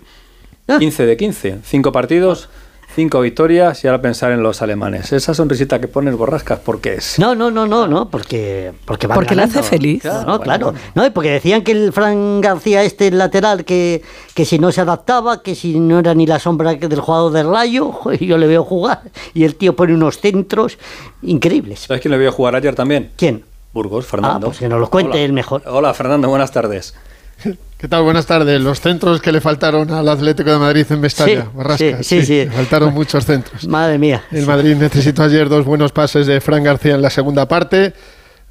Ah. 0.71 0.77
15 0.77 1.07
de 1.07 1.17
15. 1.17 1.57
5 1.63 1.91
partidos, 1.91 2.47
5 2.95 3.21
victorias 3.21 3.83
y 3.83 3.87
ahora 3.87 4.01
pensar 4.01 4.31
en 4.31 4.41
los 4.41 4.61
alemanes. 4.61 5.13
Esa 5.13 5.33
sonrisita 5.33 5.79
que 5.79 5.87
pone 5.87 6.09
el 6.09 6.15
Borrascas, 6.15 6.59
¿por 6.59 6.81
qué 6.81 6.95
es? 6.95 7.19
No, 7.19 7.35
no, 7.35 7.51
no, 7.51 7.67
no, 7.67 7.87
no, 7.87 8.09
porque 8.09 8.73
porque 8.85 9.05
van 9.07 9.15
Porque 9.15 9.35
le 9.35 9.43
hace 9.43 9.55
ganando. 9.61 9.69
feliz. 9.69 10.03
No, 10.05 10.11
Bueno, 10.25 10.39
claro. 10.41 10.65
bueno. 10.71 10.79
No, 10.95 11.05
y 11.05 11.09
porque 11.11 11.29
decían 11.31 11.63
que 11.63 11.71
el 11.71 11.93
Fran 11.93 12.41
García 12.41 12.83
este 12.83 13.07
el 13.07 13.17
lateral 13.19 13.63
que, 13.63 14.01
que 14.33 14.43
si 14.43 14.57
no 14.59 14.71
se 14.71 14.81
adaptaba, 14.81 15.43
que 15.43 15.53
si 15.55 15.79
no 15.79 15.99
era 15.99 16.13
ni 16.15 16.25
la 16.25 16.39
sombra 16.39 16.77
que 16.79 16.87
del 16.87 16.99
jugador 16.99 17.31
del 17.31 17.49
Rayo, 17.49 17.93
yo 18.19 18.37
le 18.37 18.47
veo 18.47 18.63
jugar 18.63 19.01
y 19.33 19.43
el 19.43 19.55
tío 19.55 19.75
pone 19.75 19.93
unos 19.93 20.19
centros 20.19 20.77
increíbles. 21.21 21.81
¿Sabes 21.81 22.01
quién 22.01 22.11
le 22.11 22.17
vio 22.17 22.31
jugar 22.31 22.55
ayer 22.55 22.73
también? 22.75 23.11
¿Quién? 23.15 23.45
Burgos, 23.71 24.07
Fernando. 24.07 24.47
Ah, 24.47 24.49
pues 24.49 24.57
que 24.59 24.67
nos 24.67 24.79
lo 24.79 24.89
cuente 24.89 25.11
Hola. 25.11 25.21
él 25.21 25.33
mejor. 25.33 25.61
Hola, 25.67 25.93
Fernando, 25.93 26.27
buenas 26.27 26.51
tardes. 26.51 26.95
¿Qué 27.79 27.87
tal? 27.87 28.03
Buenas 28.03 28.25
tardes. 28.25 28.59
Los 28.59 28.81
centros 28.81 29.21
que 29.21 29.31
le 29.31 29.39
faltaron 29.39 29.89
al 29.89 30.09
Atlético 30.09 30.51
de 30.51 30.57
Madrid 30.57 30.85
en 30.89 30.99
Mestalla, 30.99 31.43
Sí, 31.43 31.47
Borrascas, 31.53 32.05
sí, 32.05 32.19
sí, 32.19 32.25
sí. 32.25 32.33
Le 32.45 32.51
faltaron 32.51 32.93
muchos 32.93 33.25
centros. 33.25 33.65
Madre 33.69 33.97
mía. 33.97 34.21
El 34.31 34.45
Madrid 34.45 34.75
necesitó 34.75 35.23
ayer 35.23 35.47
dos 35.47 35.63
buenos 35.63 35.93
pases 35.93 36.27
de 36.27 36.41
Fran 36.41 36.61
García 36.61 36.95
en 36.95 37.01
la 37.01 37.09
segunda 37.09 37.47
parte. 37.47 37.93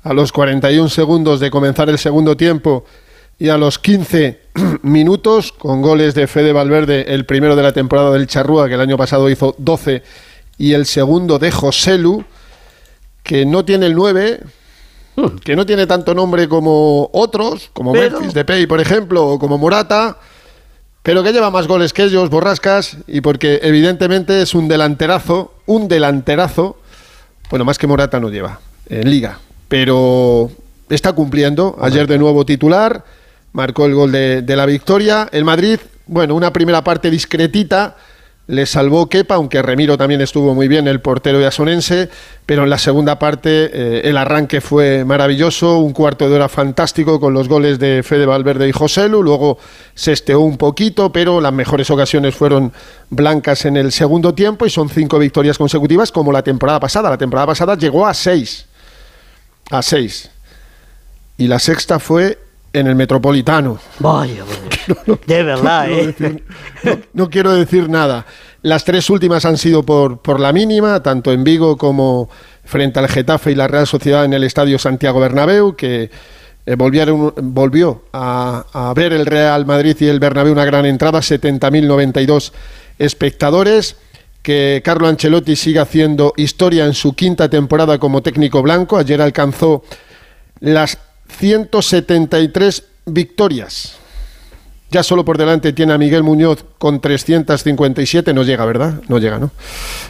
A 0.03 0.15
los 0.15 0.33
41 0.33 0.89
segundos 0.89 1.41
de 1.41 1.51
comenzar 1.51 1.91
el 1.91 1.99
segundo 1.99 2.39
tiempo 2.39 2.87
y 3.39 3.51
a 3.51 3.59
los 3.59 3.79
15 3.79 4.41
minutos, 4.83 5.53
con 5.53 5.83
goles 5.83 6.15
de 6.15 6.27
Fede 6.27 6.55
Valverde, 6.55 7.13
el 7.13 7.27
primero 7.27 7.55
de 7.55 7.65
la 7.65 7.73
temporada 7.73 8.11
del 8.13 8.29
Charrúa, 8.29 8.67
que 8.67 8.77
el 8.77 8.81
año 8.81 8.97
pasado 8.97 9.29
hizo 9.29 9.55
12, 9.59 10.03
y 10.57 10.73
el 10.73 10.87
segundo 10.87 11.39
de 11.39 11.51
Joselu, 11.51 12.25
que 13.23 13.45
no 13.45 13.63
tiene 13.67 13.85
el 13.85 13.95
9, 13.95 14.41
que 15.45 15.57
no 15.57 15.67
tiene 15.67 15.87
tanto 15.87 16.15
nombre 16.15 16.49
como 16.49 17.11
otros, 17.13 17.71
como 17.73 17.93
Pero- 17.93 18.19
Memphis 18.19 18.35
Depay, 18.35 18.67
por 18.67 18.81
ejemplo, 18.81 19.27
o 19.27 19.39
como 19.39 19.59
Morata, 19.59 20.19
pero 21.03 21.23
que 21.23 21.33
lleva 21.33 21.51
más 21.51 21.67
goles 21.67 21.93
que 21.93 22.03
ellos, 22.05 22.29
Borrascas, 22.31 22.99
y 23.07 23.21
porque 23.21 23.61
evidentemente 23.63 24.43
es 24.43 24.55
un 24.55 24.69
delanterazo, 24.69 25.55
un 25.67 25.89
delanterazo, 25.89 26.77
bueno, 27.51 27.65
más 27.65 27.79
que 27.79 27.87
Morata 27.87 28.21
no 28.21 28.29
lleva 28.29 28.61
en 28.89 29.09
liga, 29.11 29.39
pero 29.69 30.51
está 30.91 31.13
cumpliendo. 31.13 31.77
Ayer 31.81 32.07
de 32.07 32.19
nuevo 32.19 32.45
titular, 32.45 33.05
marcó 33.53 33.87
el 33.87 33.95
gol 33.95 34.13
de, 34.13 34.43
de 34.43 34.57
la 34.57 34.67
victoria. 34.67 35.29
El 35.33 35.45
Madrid, 35.45 35.79
bueno, 36.07 36.35
una 36.35 36.53
primera 36.53 36.83
parte 36.85 37.11
discretita, 37.11 37.97
le 38.49 38.65
salvó 38.65 39.11
Kepa, 39.11 39.35
aunque 39.35 39.61
Remiro 39.61 39.99
también 39.99 40.23
estuvo 40.23 40.55
muy 40.55 40.69
bien, 40.69 40.89
el 40.89 41.03
portero 41.03 41.39
yasonense, 41.39 42.09
pero 42.47 42.65
en 42.65 42.71
la 42.71 42.79
segunda 42.79 43.19
parte 43.19 43.71
eh, 43.71 44.01
el 44.05 44.17
arranque 44.17 44.63
fue 44.63 45.05
maravilloso, 45.05 45.79
un 45.79 45.93
cuarto 45.93 46.29
de 46.29 46.35
hora 46.35 46.49
fantástico 46.49 47.21
con 47.21 47.35
los 47.35 47.47
goles 47.47 47.79
de 47.79 48.03
Fede 48.03 48.25
Valverde 48.25 48.67
y 48.67 48.73
Joselu, 48.73 49.23
luego 49.23 49.59
se 49.95 50.13
esteó 50.13 50.41
un 50.41 50.57
poquito, 50.57 51.13
pero 51.13 51.43
las 51.43 51.53
mejores 51.53 51.91
ocasiones 51.91 52.35
fueron 52.35 52.73
blancas 53.11 53.67
en 53.67 53.77
el 53.77 53.93
segundo 53.93 54.33
tiempo 54.33 54.65
y 54.65 54.71
son 54.71 54.89
cinco 54.89 55.19
victorias 55.19 55.59
consecutivas 55.59 56.11
como 56.11 56.33
la 56.33 56.43
temporada 56.43 56.81
pasada. 56.81 57.11
La 57.11 57.19
temporada 57.19 57.49
pasada 57.49 57.77
llegó 57.77 58.07
a 58.07 58.15
seis, 58.15 58.65
a 59.71 59.83
seis, 59.83 60.31
y 61.37 61.49
la 61.49 61.59
sexta 61.59 61.99
fue 61.99 62.39
en 62.73 62.87
el 62.87 62.95
Metropolitano. 62.95 63.79
Vaya, 63.99 64.45
vaya. 64.45 65.19
de 65.27 65.43
verdad, 65.43 65.87
quiero 65.89 66.01
¿eh? 66.03 66.07
decir- 66.07 66.45
no, 66.85 66.99
no 67.15 67.31
quiero 67.31 67.53
decir 67.53 67.89
nada. 67.89 68.27
Las 68.63 68.85
tres 68.85 69.09
últimas 69.11 69.45
han 69.45 69.57
sido 69.57 69.83
por, 69.85 70.19
por 70.21 70.41
la 70.41 70.53
mínima, 70.53 71.03
tanto 71.03 71.33
en 71.33 71.45
Vigo 71.45 71.77
como 71.77 72.29
frente 72.65 72.99
al 72.99 73.09
Getafe 73.09 73.53
y 73.53 73.55
la 73.55 73.69
Real 73.69 73.87
Sociedad 73.87 74.25
en 74.25 74.33
el 74.33 74.45
Estadio 74.45 74.79
Santiago 74.79 75.21
Bernabéu, 75.21 75.75
que 75.77 76.11
eh, 76.67 76.77
volvieron- 76.77 77.33
volvió 77.37 78.03
a, 78.13 78.65
a 78.73 78.93
ver 78.95 79.13
el 79.13 79.25
Real 79.27 79.65
Madrid 79.65 79.97
y 80.01 80.07
el 80.07 80.21
Bernabéu 80.21 80.53
una 80.53 80.65
gran 80.67 80.85
entrada, 80.87 81.21
70.092 81.21 82.53
espectadores. 82.99 83.97
Que 84.43 84.81
Carlo 84.85 85.09
Ancelotti 85.09 85.57
siga 85.57 85.83
haciendo 85.83 86.33
historia 86.37 86.87
en 86.87 86.95
su 86.95 87.13
quinta 87.15 87.51
temporada 87.51 87.99
como 87.99 88.23
técnico 88.23 88.63
blanco. 88.63 88.97
Ayer 88.97 89.21
alcanzó 89.21 89.83
las 90.61 90.97
173 91.29 92.85
victorias 93.07 93.99
Ya 94.91 95.03
solo 95.03 95.25
por 95.25 95.37
delante 95.37 95.75
tiene 95.75 95.93
a 95.93 95.99
Miguel 95.99 96.23
Muñoz 96.23 96.65
con 96.79 97.01
357, 97.01 98.33
no 98.33 98.43
llega, 98.43 98.65
¿verdad? 98.65 99.03
No 99.09 99.19
llega, 99.19 99.39
¿no? 99.39 99.51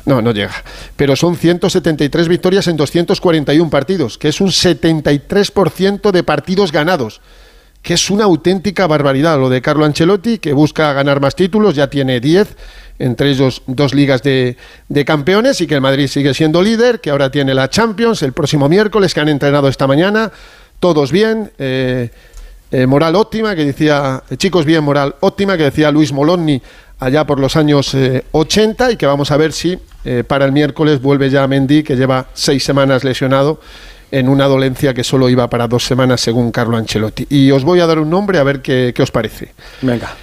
No, 0.06 0.22
no 0.22 0.30
llega. 0.30 0.54
Pero 0.96 1.16
son 1.16 1.36
173 1.36 2.28
victorias 2.28 2.68
en 2.68 2.76
241 2.76 3.70
partidos, 3.70 4.18
que 4.18 4.28
es 4.28 4.40
un 4.40 4.48
73% 4.48 6.12
de 6.12 6.22
partidos 6.22 6.70
ganados, 6.70 7.20
que 7.82 7.94
es 7.94 8.08
una 8.08 8.24
auténtica 8.24 8.86
barbaridad. 8.86 9.36
Lo 9.40 9.48
de 9.48 9.60
Carlo 9.62 9.84
Ancelotti, 9.84 10.38
que 10.38 10.52
busca 10.52 10.92
ganar 10.92 11.20
más 11.20 11.34
títulos, 11.34 11.74
ya 11.74 11.90
tiene 11.90 12.20
10, 12.20 12.56
entre 13.00 13.30
ellos 13.30 13.62
dos 13.66 13.94
ligas 13.94 14.22
de, 14.22 14.56
de 14.88 15.04
campeones, 15.04 15.60
y 15.60 15.66
que 15.66 15.74
el 15.74 15.80
Madrid 15.80 16.06
sigue 16.06 16.34
siendo 16.34 16.62
líder, 16.62 17.00
que 17.00 17.10
ahora 17.10 17.32
tiene 17.32 17.52
la 17.52 17.68
Champions 17.68 18.22
el 18.22 18.32
próximo 18.32 18.68
miércoles, 18.68 19.12
que 19.12 19.20
han 19.20 19.28
entrenado 19.28 19.66
esta 19.66 19.88
mañana, 19.88 20.30
todos 20.80 21.12
bien. 21.12 21.50
Eh, 21.58 22.10
eh, 22.70 22.86
moral 22.86 23.16
óptima, 23.16 23.54
que 23.56 23.64
decía, 23.64 24.22
eh, 24.28 24.36
chicos 24.36 24.64
bien, 24.64 24.84
moral 24.84 25.16
óptima, 25.20 25.56
que 25.56 25.64
decía 25.64 25.90
Luis 25.90 26.12
Molonni 26.12 26.60
allá 27.00 27.24
por 27.26 27.38
los 27.40 27.56
años 27.56 27.94
eh, 27.94 28.24
80 28.32 28.92
y 28.92 28.96
que 28.96 29.06
vamos 29.06 29.30
a 29.30 29.36
ver 29.36 29.52
si 29.52 29.78
eh, 30.04 30.24
para 30.26 30.44
el 30.44 30.52
miércoles 30.52 31.00
vuelve 31.00 31.30
ya 31.30 31.46
Mendy, 31.46 31.82
que 31.82 31.96
lleva 31.96 32.26
seis 32.34 32.64
semanas 32.64 33.04
lesionado 33.04 33.60
en 34.10 34.28
una 34.28 34.46
dolencia 34.46 34.94
que 34.94 35.04
solo 35.04 35.28
iba 35.28 35.48
para 35.50 35.68
dos 35.68 35.84
semanas 35.84 36.20
según 36.20 36.50
Carlo 36.50 36.76
Ancelotti. 36.76 37.26
Y 37.28 37.50
os 37.50 37.64
voy 37.64 37.80
a 37.80 37.86
dar 37.86 37.98
un 37.98 38.10
nombre 38.10 38.38
a 38.38 38.42
ver 38.42 38.62
qué, 38.62 38.92
qué 38.94 39.02
os 39.02 39.10
parece. 39.10 39.52
Venga. 39.82 40.14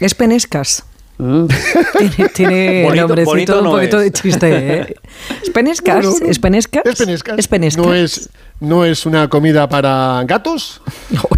Espen 0.00 0.34
Escas. 0.34 0.89
Espenescas. 1.20 1.92
Tiene, 2.16 2.28
tiene 2.30 2.82
Bonito- 2.84 3.00
nombrecito 3.06 3.30
bonito 3.30 3.58
un 3.58 3.64
no 3.64 3.70
poquito 3.72 3.98
es. 3.98 4.04
de 4.04 4.12
chiste, 4.12 4.48
¿eh? 4.80 4.96
Espenescas, 5.42 6.04
No, 6.04 6.10
no, 6.12 6.18
no. 6.20 6.26
espenescas. 6.26 6.82
Espenescas. 6.86 7.38
Espenescas. 7.38 7.84
No 7.86 7.94
es, 7.94 8.30
no 8.60 8.84
es 8.84 9.06
una 9.06 9.28
comida 9.28 9.68
para 9.68 10.22
gatos, 10.26 10.80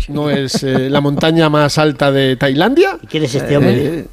no 0.08 0.30
es 0.30 0.62
eh, 0.62 0.88
la 0.90 1.00
montaña 1.00 1.48
más 1.48 1.78
alta 1.78 2.10
de 2.12 2.36
Tailandia. 2.36 2.98
¿Quién 3.08 3.24
es 3.24 3.34
este 3.34 3.56
hombre? 3.56 3.74
Eh, 3.98 4.06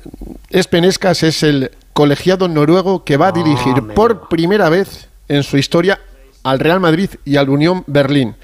Espenescas 0.49 1.23
es 1.23 1.43
el 1.43 1.71
colegiado 1.93 2.47
noruego 2.47 3.03
que 3.03 3.17
va 3.17 3.27
a 3.27 3.31
dirigir 3.31 3.73
amigo. 3.77 3.93
por 3.93 4.29
primera 4.29 4.69
vez 4.69 5.07
en 5.27 5.43
su 5.43 5.57
historia 5.57 5.99
al 6.43 6.59
Real 6.59 6.79
Madrid 6.79 7.09
y 7.25 7.35
al 7.35 7.49
Unión 7.49 7.83
Berlín. 7.87 8.35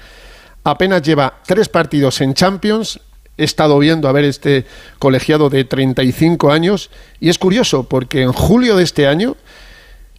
Apenas 0.64 1.02
lleva 1.02 1.34
tres 1.46 1.68
partidos 1.68 2.20
en 2.20 2.34
Champions. 2.34 3.00
He 3.38 3.44
estado 3.44 3.78
viendo 3.78 4.08
a 4.08 4.12
ver 4.12 4.24
este 4.24 4.64
colegiado 4.98 5.50
de 5.50 5.64
35 5.64 6.50
años 6.50 6.90
y 7.20 7.28
es 7.28 7.38
curioso 7.38 7.84
porque 7.84 8.22
en 8.22 8.32
julio 8.32 8.76
de 8.76 8.84
este 8.84 9.06
año, 9.06 9.36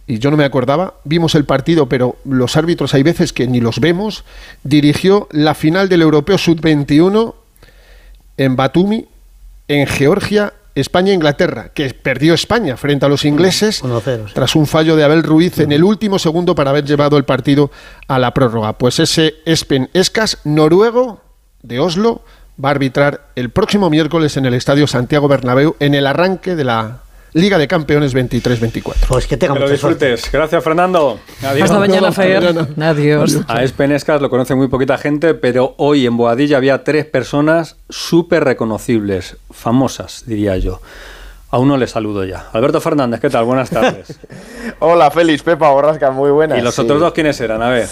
y 0.06 0.18
yo 0.18 0.30
no 0.30 0.36
me 0.36 0.44
acordaba, 0.44 0.94
vimos 1.04 1.34
el 1.34 1.44
partido, 1.44 1.88
pero 1.88 2.16
los 2.24 2.56
árbitros 2.56 2.94
hay 2.94 3.02
veces 3.02 3.32
que 3.32 3.46
ni 3.46 3.60
los 3.60 3.80
vemos, 3.80 4.24
dirigió 4.62 5.28
la 5.32 5.54
final 5.54 5.88
del 5.88 6.02
Europeo 6.02 6.38
Sub-21 6.38 7.34
en 8.36 8.56
Batumi, 8.56 9.06
en 9.66 9.86
Georgia, 9.86 10.54
España 10.74 11.10
e 11.10 11.14
Inglaterra, 11.14 11.70
que 11.74 11.92
perdió 11.92 12.34
España 12.34 12.76
frente 12.76 13.04
a 13.04 13.08
los 13.08 13.24
ingleses 13.24 13.82
1-0, 13.82 14.28
sí. 14.28 14.32
tras 14.34 14.54
un 14.54 14.66
fallo 14.66 14.96
de 14.96 15.04
Abel 15.04 15.22
Ruiz 15.22 15.58
en 15.58 15.72
el 15.72 15.82
último 15.82 16.18
segundo 16.18 16.54
para 16.54 16.70
haber 16.70 16.84
llevado 16.84 17.16
el 17.16 17.24
partido 17.24 17.70
a 18.06 18.18
la 18.18 18.32
prórroga. 18.32 18.78
Pues 18.78 19.00
ese 19.00 19.34
Espen 19.44 19.90
Escas, 19.92 20.38
noruego 20.44 21.20
de 21.62 21.80
Oslo, 21.80 22.22
va 22.62 22.68
a 22.70 22.72
arbitrar 22.72 23.28
el 23.36 23.50
próximo 23.50 23.90
miércoles 23.90 24.36
en 24.36 24.46
el 24.46 24.54
Estadio 24.54 24.86
Santiago 24.86 25.28
Bernabéu 25.28 25.76
en 25.80 25.94
el 25.94 26.06
arranque 26.06 26.56
de 26.56 26.64
la 26.64 26.98
Liga 27.34 27.58
de 27.58 27.68
Campeones 27.68 28.14
23-24. 28.14 28.94
Pues 29.06 29.26
que 29.26 29.36
tenga 29.36 29.52
Que 29.54 29.60
lo 29.60 29.66
suerte. 29.76 30.06
disfrutes. 30.12 30.32
Gracias, 30.32 30.64
Fernando. 30.64 31.20
Adiós. 31.42 31.64
Hasta 31.70 31.78
mañana, 31.78 32.10
Fer. 32.10 32.42
mañana. 32.54 32.88
Adiós. 32.90 33.38
A 33.48 33.62
Espenescas 33.62 34.20
lo 34.22 34.30
conoce 34.30 34.54
muy 34.54 34.68
poquita 34.68 34.96
gente, 34.96 35.34
pero 35.34 35.74
hoy 35.76 36.06
en 36.06 36.16
Boadilla 36.16 36.56
había 36.56 36.82
tres 36.84 37.04
personas 37.04 37.76
súper 37.90 38.44
reconocibles, 38.44 39.36
famosas, 39.50 40.24
diría 40.26 40.56
yo. 40.56 40.80
A 41.50 41.58
uno 41.58 41.78
le 41.78 41.86
saludo 41.86 42.24
ya. 42.24 42.44
Alberto 42.52 42.78
Fernández, 42.80 43.20
¿qué 43.20 43.30
tal? 43.30 43.44
Buenas 43.46 43.70
tardes. 43.70 44.20
Hola, 44.80 45.10
Félix, 45.10 45.42
Pepa, 45.42 45.70
Borrasca, 45.70 46.10
muy 46.10 46.30
buenas. 46.30 46.58
¿Y 46.58 46.60
los 46.62 46.74
Sí. 46.74 46.82
otros 46.82 47.00
dos 47.00 47.12
quiénes 47.14 47.40
eran? 47.40 47.62
A 47.62 47.70
ver. 47.70 47.88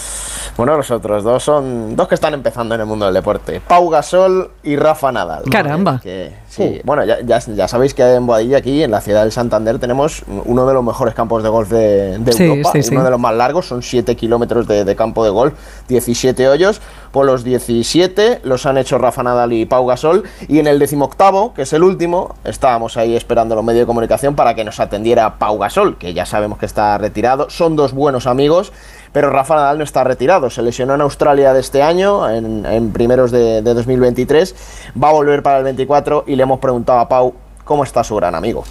Bueno, 0.59 0.77
los 0.77 0.91
otros 0.91 1.25
dos 1.25 1.43
son 1.43 1.97
dos 1.97 2.07
que 2.07 2.15
están 2.17 2.35
empezando 2.35 2.75
en 2.75 2.83
el 2.83 2.87
mundo 2.87 3.07
del 3.07 3.15
deporte. 3.15 3.61
Pau 3.67 3.89
Gasol 3.89 4.51
y 4.63 4.77
Rafa 4.77 5.11
Nadal. 5.11 5.45
Caramba. 5.51 6.01
Que, 6.03 6.35
sí, 6.57 6.81
bueno, 6.85 7.05
ya, 7.05 7.21
ya, 7.21 7.39
ya 7.39 7.69
sabéis 7.69 7.95
que 7.95 8.03
en 8.03 8.27
Boadilla, 8.27 8.59
aquí 8.59 8.83
en 8.83 8.91
la 8.91 9.01
ciudad 9.01 9.23
del 9.23 9.33
Santander, 9.33 9.79
tenemos 9.79 10.23
uno 10.45 10.67
de 10.67 10.75
los 10.75 10.83
mejores 10.83 11.15
campos 11.15 11.43
de 11.43 11.49
golf 11.49 11.69
de, 11.71 12.19
de 12.19 12.33
Sí, 12.33 12.45
Europa. 12.45 12.73
Uno 12.91 13.05
de 13.05 13.11
los 13.11 13.21
más 13.21 13.35
largos, 13.35 13.67
son 13.67 13.83
7 13.83 14.17
kilómetros 14.17 14.67
de, 14.67 14.85
de 14.85 14.97
campo 14.97 15.25
de 15.25 15.31
golf, 15.31 15.55
17 15.89 16.49
hoyos. 16.49 16.81
Por 17.13 17.25
los 17.27 17.45
17 17.45 18.41
los 18.45 18.67
han 18.67 18.77
hecho 18.79 18.99
Rafa 18.99 19.23
Nadal 19.23 19.53
y 19.53 19.65
Pau 19.67 19.87
Gasol. 19.87 20.25
Y 20.49 20.59
en 20.59 20.67
el 20.67 20.79
decimoctavo, 20.79 21.55
que 21.55 21.63
es 21.63 21.73
el 21.73 21.83
último, 21.83 22.35
estábamos 22.45 22.97
ahí 22.97 23.17
esperando 23.17 23.55
los 23.55 23.65
medios 23.65 23.83
de 23.83 23.87
comunicación 23.87 24.35
para 24.35 24.55
que 24.55 24.65
nos 24.65 24.81
atendiera 24.81 25.39
Pau 25.39 25.59
Gasol, 25.59 25.97
que 25.97 26.13
ya 26.15 26.27
sabemos 26.27 26.59
que 26.59 26.67
está 26.67 26.99
retirado. 26.99 27.49
Son 27.51 27.77
dos 27.77 27.93
buenos 27.93 28.27
amigos. 28.27 28.73
Pero 29.17 29.31
Rafa 29.31 29.55
Nadal 29.55 29.79
no 29.79 29.85
está 29.85 30.05
retirado, 30.05 30.51
se 30.51 30.61
lesionó 30.61 30.95
en 30.95 31.01
Australia 31.01 31.55
de 31.55 31.61
este 31.61 31.83
año, 31.83 32.29
en, 32.29 32.93
primeros 32.93 33.31
de, 33.31 33.63
de 33.63 33.73
2023, 33.73 34.93
va 35.03 35.09
a 35.09 35.13
volver 35.13 35.43
para 35.43 35.57
el 35.57 35.65
24 35.65 36.25
y 36.27 36.37
le 36.37 36.43
hemos 36.43 36.61
preguntado 36.61 36.99
a 36.99 37.09
Pau 37.09 37.33
cómo 37.65 37.83
está 37.83 38.05
su 38.05 38.15
gran 38.15 38.35
amigo. 38.35 38.65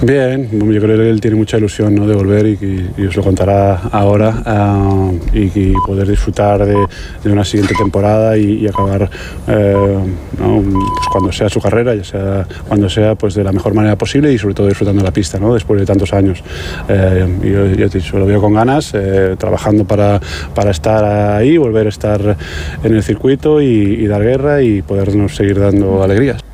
Bien, 0.00 0.48
yo 0.50 0.80
creo 0.80 0.98
que 0.98 1.10
él 1.10 1.20
tiene 1.20 1.36
mucha 1.36 1.58
ilusión 1.58 1.94
¿no? 1.94 2.06
de 2.06 2.14
volver 2.14 2.46
y, 2.46 3.06
os 3.06 3.16
lo 3.16 3.22
contará 3.22 3.74
ahora 3.92 4.42
ah, 4.44 5.10
y, 5.32 5.72
poder 5.86 6.08
disfrutar 6.08 6.64
de, 6.64 7.30
una 7.30 7.44
siguiente 7.44 7.74
temporada 7.74 8.36
y, 8.36 8.66
acabar 8.66 9.08
eh, 9.46 9.74
pues 10.36 11.08
cuando 11.10 11.32
sea 11.32 11.48
su 11.48 11.60
carrera, 11.60 11.94
ya 11.94 12.04
sea 12.04 12.46
cuando 12.66 12.88
sea 12.88 13.14
pues 13.14 13.34
de 13.34 13.44
la 13.44 13.52
mejor 13.52 13.74
manera 13.74 13.96
posible 13.96 14.32
y 14.32 14.38
sobre 14.38 14.54
todo 14.54 14.68
disfrutando 14.68 15.02
la 15.02 15.10
pista 15.10 15.38
¿no? 15.38 15.52
después 15.54 15.78
de 15.78 15.86
tantos 15.86 16.12
años. 16.12 16.42
Eh, 16.88 17.76
yo, 17.78 17.88
te 17.90 18.18
lo 18.18 18.26
veo 18.26 18.40
con 18.40 18.54
ganas, 18.54 18.92
eh, 18.94 19.36
trabajando 19.38 19.84
para, 19.84 20.20
para 20.54 20.70
estar 20.70 21.04
ahí, 21.04 21.56
volver 21.58 21.86
a 21.86 21.90
estar 21.90 22.36
en 22.82 22.94
el 22.94 23.02
circuito 23.02 23.60
y 23.60 24.06
dar 24.06 24.22
guerra 24.22 24.62
y 24.62 24.82
podernos 24.82 25.36
seguir 25.36 25.60
dando 25.60 26.02
alegrías. 26.02 26.53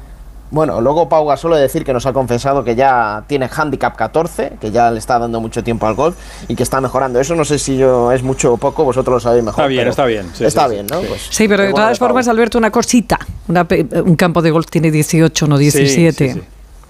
Bueno, 0.53 0.81
luego 0.81 1.09
Pau 1.09 1.27
Gasol 1.29 1.55
de 1.55 1.61
decir 1.61 1.85
que 1.85 1.93
nos 1.93 2.07
ha 2.07 2.13
confesado 2.13 2.65
que 2.65 2.75
ya 2.75 3.23
tiene 3.29 3.49
handicap 3.55 3.95
14, 3.95 4.55
que 4.61 4.73
ya 4.73 4.91
le 4.91 4.99
está 4.99 5.19
dando 5.19 5.41
mucho 5.41 5.63
tiempo 5.63 5.87
al 5.87 5.95
golf 5.95 6.17
y 6.49 6.57
que 6.57 6.65
está 6.65 6.81
mejorando. 6.81 7.21
Eso 7.21 7.37
no 7.37 7.45
sé 7.45 7.59
si 7.59 7.77
yo 7.77 8.11
es 8.11 8.23
mucho 8.25 8.55
o 8.55 8.57
poco, 8.57 8.83
vosotros 8.85 9.15
lo 9.15 9.21
sabéis 9.21 9.45
mejor. 9.45 9.61
Está 9.63 9.69
bien, 9.69 9.89
está 9.89 10.05
bien, 10.07 10.27
sí, 10.35 10.45
está 10.45 10.65
sí, 10.69 10.75
bien, 10.75 10.87
¿no? 10.89 11.01
sí. 11.03 11.07
Pues, 11.09 11.23
Sí, 11.31 11.47
pero 11.49 11.63
de 11.63 11.73
todas 11.73 11.99
formas, 11.99 12.27
Alberto, 12.27 12.59
una 12.59 12.71
cosita. 12.73 13.19
Una 13.47 13.63
pe- 13.67 13.87
un 14.05 14.17
campo 14.17 14.43
de 14.43 14.51
golf 14.51 14.67
tiene 14.69 14.91
18, 14.91 15.47
no 15.47 15.57
17. 15.57 16.13
Sí, 16.13 16.35
sí, 16.35 16.41
sí. 16.41 16.47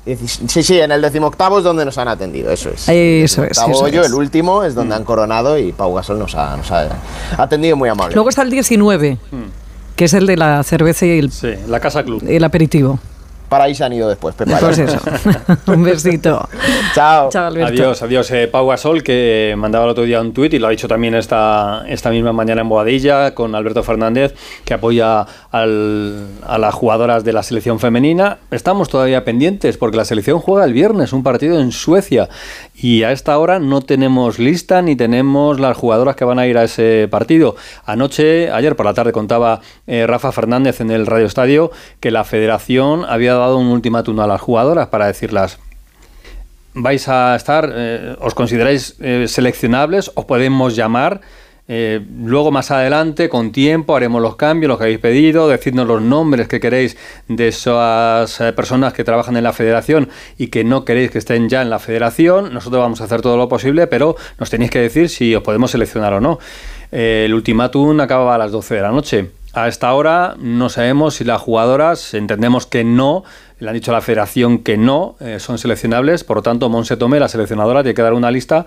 Dieci- 0.06 0.48
Sí, 0.48 0.62
sí, 0.62 0.80
en 0.80 0.90
el 0.92 1.02
decimoctavo 1.02 1.58
es 1.58 1.64
donde 1.64 1.84
nos 1.84 1.98
han 1.98 2.08
atendido, 2.08 2.50
eso 2.50 2.70
es. 2.70 2.88
Eso 2.88 3.44
es, 3.44 3.58
Octavo 3.58 3.72
eso 3.72 3.84
hoyo, 3.84 4.00
es. 4.00 4.06
el 4.06 4.14
último, 4.14 4.62
es 4.64 4.74
donde 4.74 4.94
han 4.94 5.04
coronado 5.04 5.58
y 5.58 5.72
Pau 5.72 5.92
Gasol 5.94 6.18
nos 6.18 6.34
ha, 6.34 6.56
nos 6.56 6.70
ha 6.72 6.88
atendido 7.36 7.76
muy 7.76 7.90
amable. 7.90 8.14
Luego 8.14 8.30
está 8.30 8.40
el 8.40 8.50
19, 8.50 9.18
que 9.96 10.04
es 10.06 10.14
el 10.14 10.26
de 10.26 10.38
la 10.38 10.62
cerveza 10.62 11.04
y 11.04 11.18
el, 11.18 11.30
Sí, 11.30 11.48
la 11.68 11.78
Casa 11.80 12.02
Club. 12.02 12.24
el 12.26 12.42
aperitivo. 12.42 12.98
Para 13.50 13.64
ahí 13.64 13.74
se 13.74 13.84
han 13.84 13.92
ido 13.92 14.08
después, 14.08 14.34
Pepa. 14.34 14.58
Pues 14.60 14.78
eso. 14.78 14.98
un 15.66 15.82
besito. 15.82 16.48
Chao. 16.94 17.28
Chao, 17.30 17.48
Alberto. 17.48 17.68
Adiós, 17.72 18.02
adiós. 18.02 18.30
Eh, 18.30 18.48
Pau 18.48 18.66
Gasol, 18.68 19.02
que 19.02 19.54
mandaba 19.58 19.84
el 19.84 19.90
otro 19.90 20.04
día 20.04 20.20
un 20.22 20.32
tuit 20.32 20.54
y 20.54 20.58
lo 20.58 20.68
ha 20.68 20.70
dicho 20.70 20.86
también 20.88 21.14
esta, 21.14 21.84
esta 21.88 22.10
misma 22.10 22.32
mañana 22.32 22.62
en 22.62 22.68
Boadilla 22.68 23.34
con 23.34 23.54
Alberto 23.54 23.82
Fernández, 23.82 24.34
que 24.64 24.72
apoya 24.74 25.26
al- 25.50 26.28
a 26.46 26.58
las 26.58 26.72
jugadoras 26.74 27.24
de 27.24 27.32
la 27.32 27.42
selección 27.42 27.80
femenina. 27.80 28.38
Estamos 28.52 28.88
todavía 28.88 29.24
pendientes 29.24 29.76
porque 29.76 29.96
la 29.96 30.04
selección 30.04 30.38
juega 30.38 30.64
el 30.64 30.72
viernes 30.72 31.12
un 31.12 31.22
partido 31.24 31.60
en 31.60 31.72
Suecia 31.72 32.28
y 32.74 33.02
a 33.02 33.10
esta 33.12 33.36
hora 33.36 33.58
no 33.58 33.80
tenemos 33.80 34.38
lista 34.38 34.80
ni 34.80 34.94
tenemos 34.94 35.58
las 35.58 35.76
jugadoras 35.76 36.14
que 36.14 36.24
van 36.24 36.38
a 36.38 36.46
ir 36.46 36.56
a 36.56 36.62
ese 36.64 37.08
partido. 37.10 37.56
Anoche, 37.84 38.50
ayer 38.52 38.76
por 38.76 38.86
la 38.86 38.94
tarde, 38.94 39.10
contaba 39.12 39.60
eh, 39.88 40.06
Rafa 40.06 40.30
Fernández 40.30 40.80
en 40.80 40.92
el 40.92 41.06
Radio 41.06 41.26
Estadio 41.26 41.72
que 41.98 42.10
la 42.12 42.22
federación 42.22 43.04
había 43.08 43.32
dado 43.32 43.39
un 43.48 43.66
ultimátum 43.68 44.18
a 44.20 44.26
las 44.26 44.40
jugadoras 44.40 44.88
para 44.88 45.06
decirlas 45.06 45.58
vais 46.74 47.08
a 47.08 47.34
estar, 47.34 47.70
eh, 47.74 48.16
os 48.20 48.34
consideráis 48.34 48.96
eh, 49.00 49.26
seleccionables, 49.28 50.10
os 50.14 50.24
podemos 50.24 50.76
llamar. 50.76 51.20
eh, 51.72 52.00
luego 52.24 52.50
más 52.50 52.72
adelante, 52.72 53.28
con 53.28 53.52
tiempo, 53.52 53.94
haremos 53.94 54.20
los 54.20 54.34
cambios, 54.34 54.68
los 54.68 54.78
que 54.78 54.84
habéis 54.84 54.98
pedido, 54.98 55.46
decidnos 55.46 55.86
los 55.86 56.02
nombres 56.02 56.48
que 56.48 56.58
queréis 56.58 56.96
de 57.28 57.46
esas 57.46 58.42
personas 58.56 58.92
que 58.92 59.04
trabajan 59.04 59.36
en 59.36 59.44
la 59.44 59.52
federación 59.52 60.08
y 60.36 60.48
que 60.48 60.64
no 60.64 60.84
queréis 60.84 61.12
que 61.12 61.18
estén 61.18 61.48
ya 61.48 61.62
en 61.62 61.70
la 61.70 61.78
federación. 61.78 62.52
Nosotros 62.52 62.82
vamos 62.82 63.00
a 63.00 63.04
hacer 63.04 63.22
todo 63.22 63.36
lo 63.36 63.48
posible, 63.48 63.86
pero 63.86 64.16
nos 64.40 64.50
tenéis 64.50 64.72
que 64.72 64.80
decir 64.80 65.08
si 65.08 65.32
os 65.32 65.44
podemos 65.44 65.70
seleccionar 65.70 66.12
o 66.14 66.20
no. 66.20 66.40
El 66.90 67.32
ultimátum 67.32 68.00
acababa 68.00 68.34
a 68.34 68.38
las 68.38 68.50
12 68.50 68.74
de 68.74 68.82
la 68.82 68.90
noche. 68.90 69.39
A 69.52 69.66
esta 69.66 69.92
hora 69.94 70.36
no 70.38 70.68
sabemos 70.68 71.14
si 71.14 71.24
las 71.24 71.40
jugadoras, 71.40 72.14
entendemos 72.14 72.66
que 72.66 72.84
no, 72.84 73.24
le 73.58 73.68
han 73.68 73.74
dicho 73.74 73.90
a 73.90 73.94
la 73.94 74.00
federación 74.00 74.60
que 74.60 74.76
no, 74.76 75.16
eh, 75.18 75.40
son 75.40 75.58
seleccionables, 75.58 76.22
por 76.22 76.36
lo 76.36 76.42
tanto 76.42 76.68
Monse 76.68 76.96
Tomé, 76.96 77.18
la 77.18 77.28
seleccionadora, 77.28 77.82
tiene 77.82 77.94
que 77.94 78.02
dar 78.02 78.14
una 78.14 78.30
lista 78.30 78.64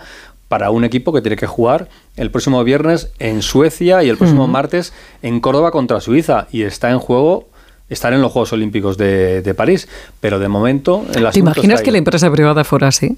para 0.49 0.71
un 0.71 0.83
equipo 0.83 1.13
que 1.13 1.21
tiene 1.21 1.37
que 1.37 1.47
jugar 1.47 1.87
el 2.17 2.31
próximo 2.31 2.61
viernes 2.65 3.13
en 3.19 3.41
Suecia 3.41 4.03
y 4.03 4.09
el 4.09 4.17
próximo 4.17 4.47
martes 4.47 4.93
en 5.21 5.39
Córdoba 5.39 5.71
contra 5.71 6.01
Suiza 6.01 6.47
y 6.51 6.63
está 6.63 6.91
en 6.91 6.99
juego 6.99 7.47
estar 7.89 8.13
en 8.13 8.21
los 8.21 8.31
Juegos 8.31 8.53
Olímpicos 8.53 8.97
de, 8.97 9.41
de 9.41 9.53
París. 9.53 9.87
Pero 10.19 10.39
de 10.39 10.47
momento, 10.47 11.05
el 11.13 11.29
¿Te 11.29 11.39
imaginas 11.39 11.81
que 11.81 11.89
ahí. 11.89 11.91
la 11.93 11.97
empresa 11.99 12.31
privada 12.31 12.63
fuera 12.63 12.87
así? 12.87 13.17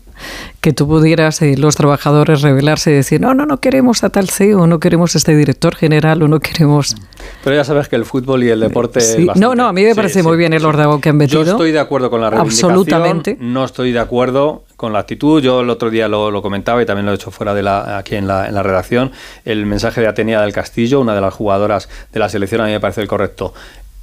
Que 0.62 0.74
tú 0.74 0.88
pudieras, 0.88 1.42
eh, 1.42 1.56
los 1.58 1.76
trabajadores, 1.76 2.42
rebelarse 2.42 2.92
y 2.92 2.96
decir, 2.96 3.22
no, 3.22 3.34
no, 3.34 3.46
no 3.46 3.58
queremos 3.60 4.04
a 4.04 4.10
tal 4.10 4.30
CEO, 4.30 4.68
no 4.68 4.80
queremos 4.80 5.16
a 5.16 5.18
este 5.18 5.36
director 5.36 5.76
general 5.76 6.22
o 6.24 6.28
no 6.28 6.40
queremos... 6.40 6.96
Pero 7.44 7.56
ya 7.56 7.64
sabes 7.64 7.88
que 7.88 7.96
el 7.96 8.06
fútbol 8.06 8.44
y 8.44 8.50
el 8.50 8.60
deporte. 8.60 9.02
Sí. 9.02 9.28
No, 9.36 9.56
no, 9.56 9.68
a 9.68 9.74
mí 9.74 9.84
me 9.84 9.96
parece 9.96 10.22
sí. 10.22 10.28
muy 10.28 10.38
bien 10.38 10.54
el 10.54 10.66
órdago 10.66 11.00
que 11.00 11.10
han 11.10 11.18
metido. 11.18 11.44
Yo 11.44 11.52
estoy 11.52 11.72
de 11.72 11.80
acuerdo 11.80 12.10
con 12.10 12.22
la 12.22 12.30
reivindicación. 12.30 12.72
Absolutamente. 12.72 13.38
No 13.40 13.64
estoy 13.66 13.92
de 13.92 14.00
acuerdo 14.00 14.64
con 14.76 14.94
la 14.94 15.00
actitud. 15.00 15.42
Yo 15.42 15.62
el 15.62 15.70
otro 15.70 15.90
día 15.90 16.08
lo, 16.08 16.32
lo 16.32 16.42
comentaba 16.42 16.82
y 16.82 16.86
también 16.86 17.06
lo 17.06 17.12
he 17.12 17.16
hecho 17.16 17.32
fuera 17.32 17.54
de 17.54 17.64
la 17.64 17.98
aquí 17.98 18.16
en 18.16 18.28
la, 18.28 18.48
en 18.48 18.56
la 18.56 18.64
redacción. 18.64 19.12
El 19.44 19.66
mensaje 19.66 20.02
de 20.02 20.08
Atenea 20.08 20.42
del 20.42 20.54
Castillo, 20.54 21.00
una 21.00 21.16
de 21.16 21.22
las 21.22 21.34
jugadoras 21.34 21.90
de 22.12 22.20
la 22.20 22.30
selección, 22.30 22.62
a 22.62 22.66
mí 22.66 22.72
me 22.72 22.80
parece 22.80 23.02
el 23.02 23.08
correcto. 23.08 23.54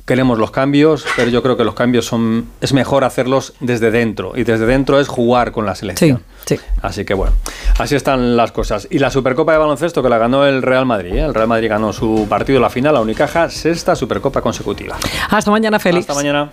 Queremos 0.04 0.38
los 0.38 0.50
cambios, 0.50 1.04
pero 1.16 1.30
yo 1.30 1.42
creo 1.42 1.56
que 1.56 1.64
los 1.64 1.74
cambios 1.74 2.06
son 2.06 2.48
es 2.60 2.72
mejor 2.72 3.04
hacerlos 3.04 3.54
desde 3.60 3.92
dentro 3.92 4.32
y 4.34 4.42
desde 4.42 4.66
dentro 4.66 4.98
es 4.98 5.06
jugar 5.06 5.52
con 5.52 5.64
la 5.64 5.76
selección. 5.76 6.22
Sí, 6.44 6.56
sí. 6.56 6.62
Así 6.80 7.04
que 7.04 7.14
bueno, 7.14 7.32
así 7.78 7.94
están 7.94 8.36
las 8.36 8.50
cosas. 8.50 8.88
Y 8.90 8.98
la 8.98 9.10
Supercopa 9.10 9.52
de 9.52 9.58
baloncesto 9.58 10.02
que 10.02 10.08
la 10.08 10.18
ganó 10.18 10.44
el 10.44 10.62
Real 10.62 10.86
Madrid. 10.86 11.14
¿eh? 11.14 11.20
El 11.20 11.34
Real 11.34 11.46
Madrid 11.46 11.68
ganó 11.68 11.92
su 11.92 12.26
partido, 12.28 12.58
la 12.60 12.70
final, 12.70 12.94
la 12.94 13.00
Unicaja, 13.00 13.48
sexta 13.48 13.94
Supercopa 13.94 14.40
consecutiva. 14.40 14.96
Hasta 15.30 15.50
mañana, 15.52 15.78
Félix. 15.78 16.08
Hasta 16.08 16.14
mañana. 16.14 16.50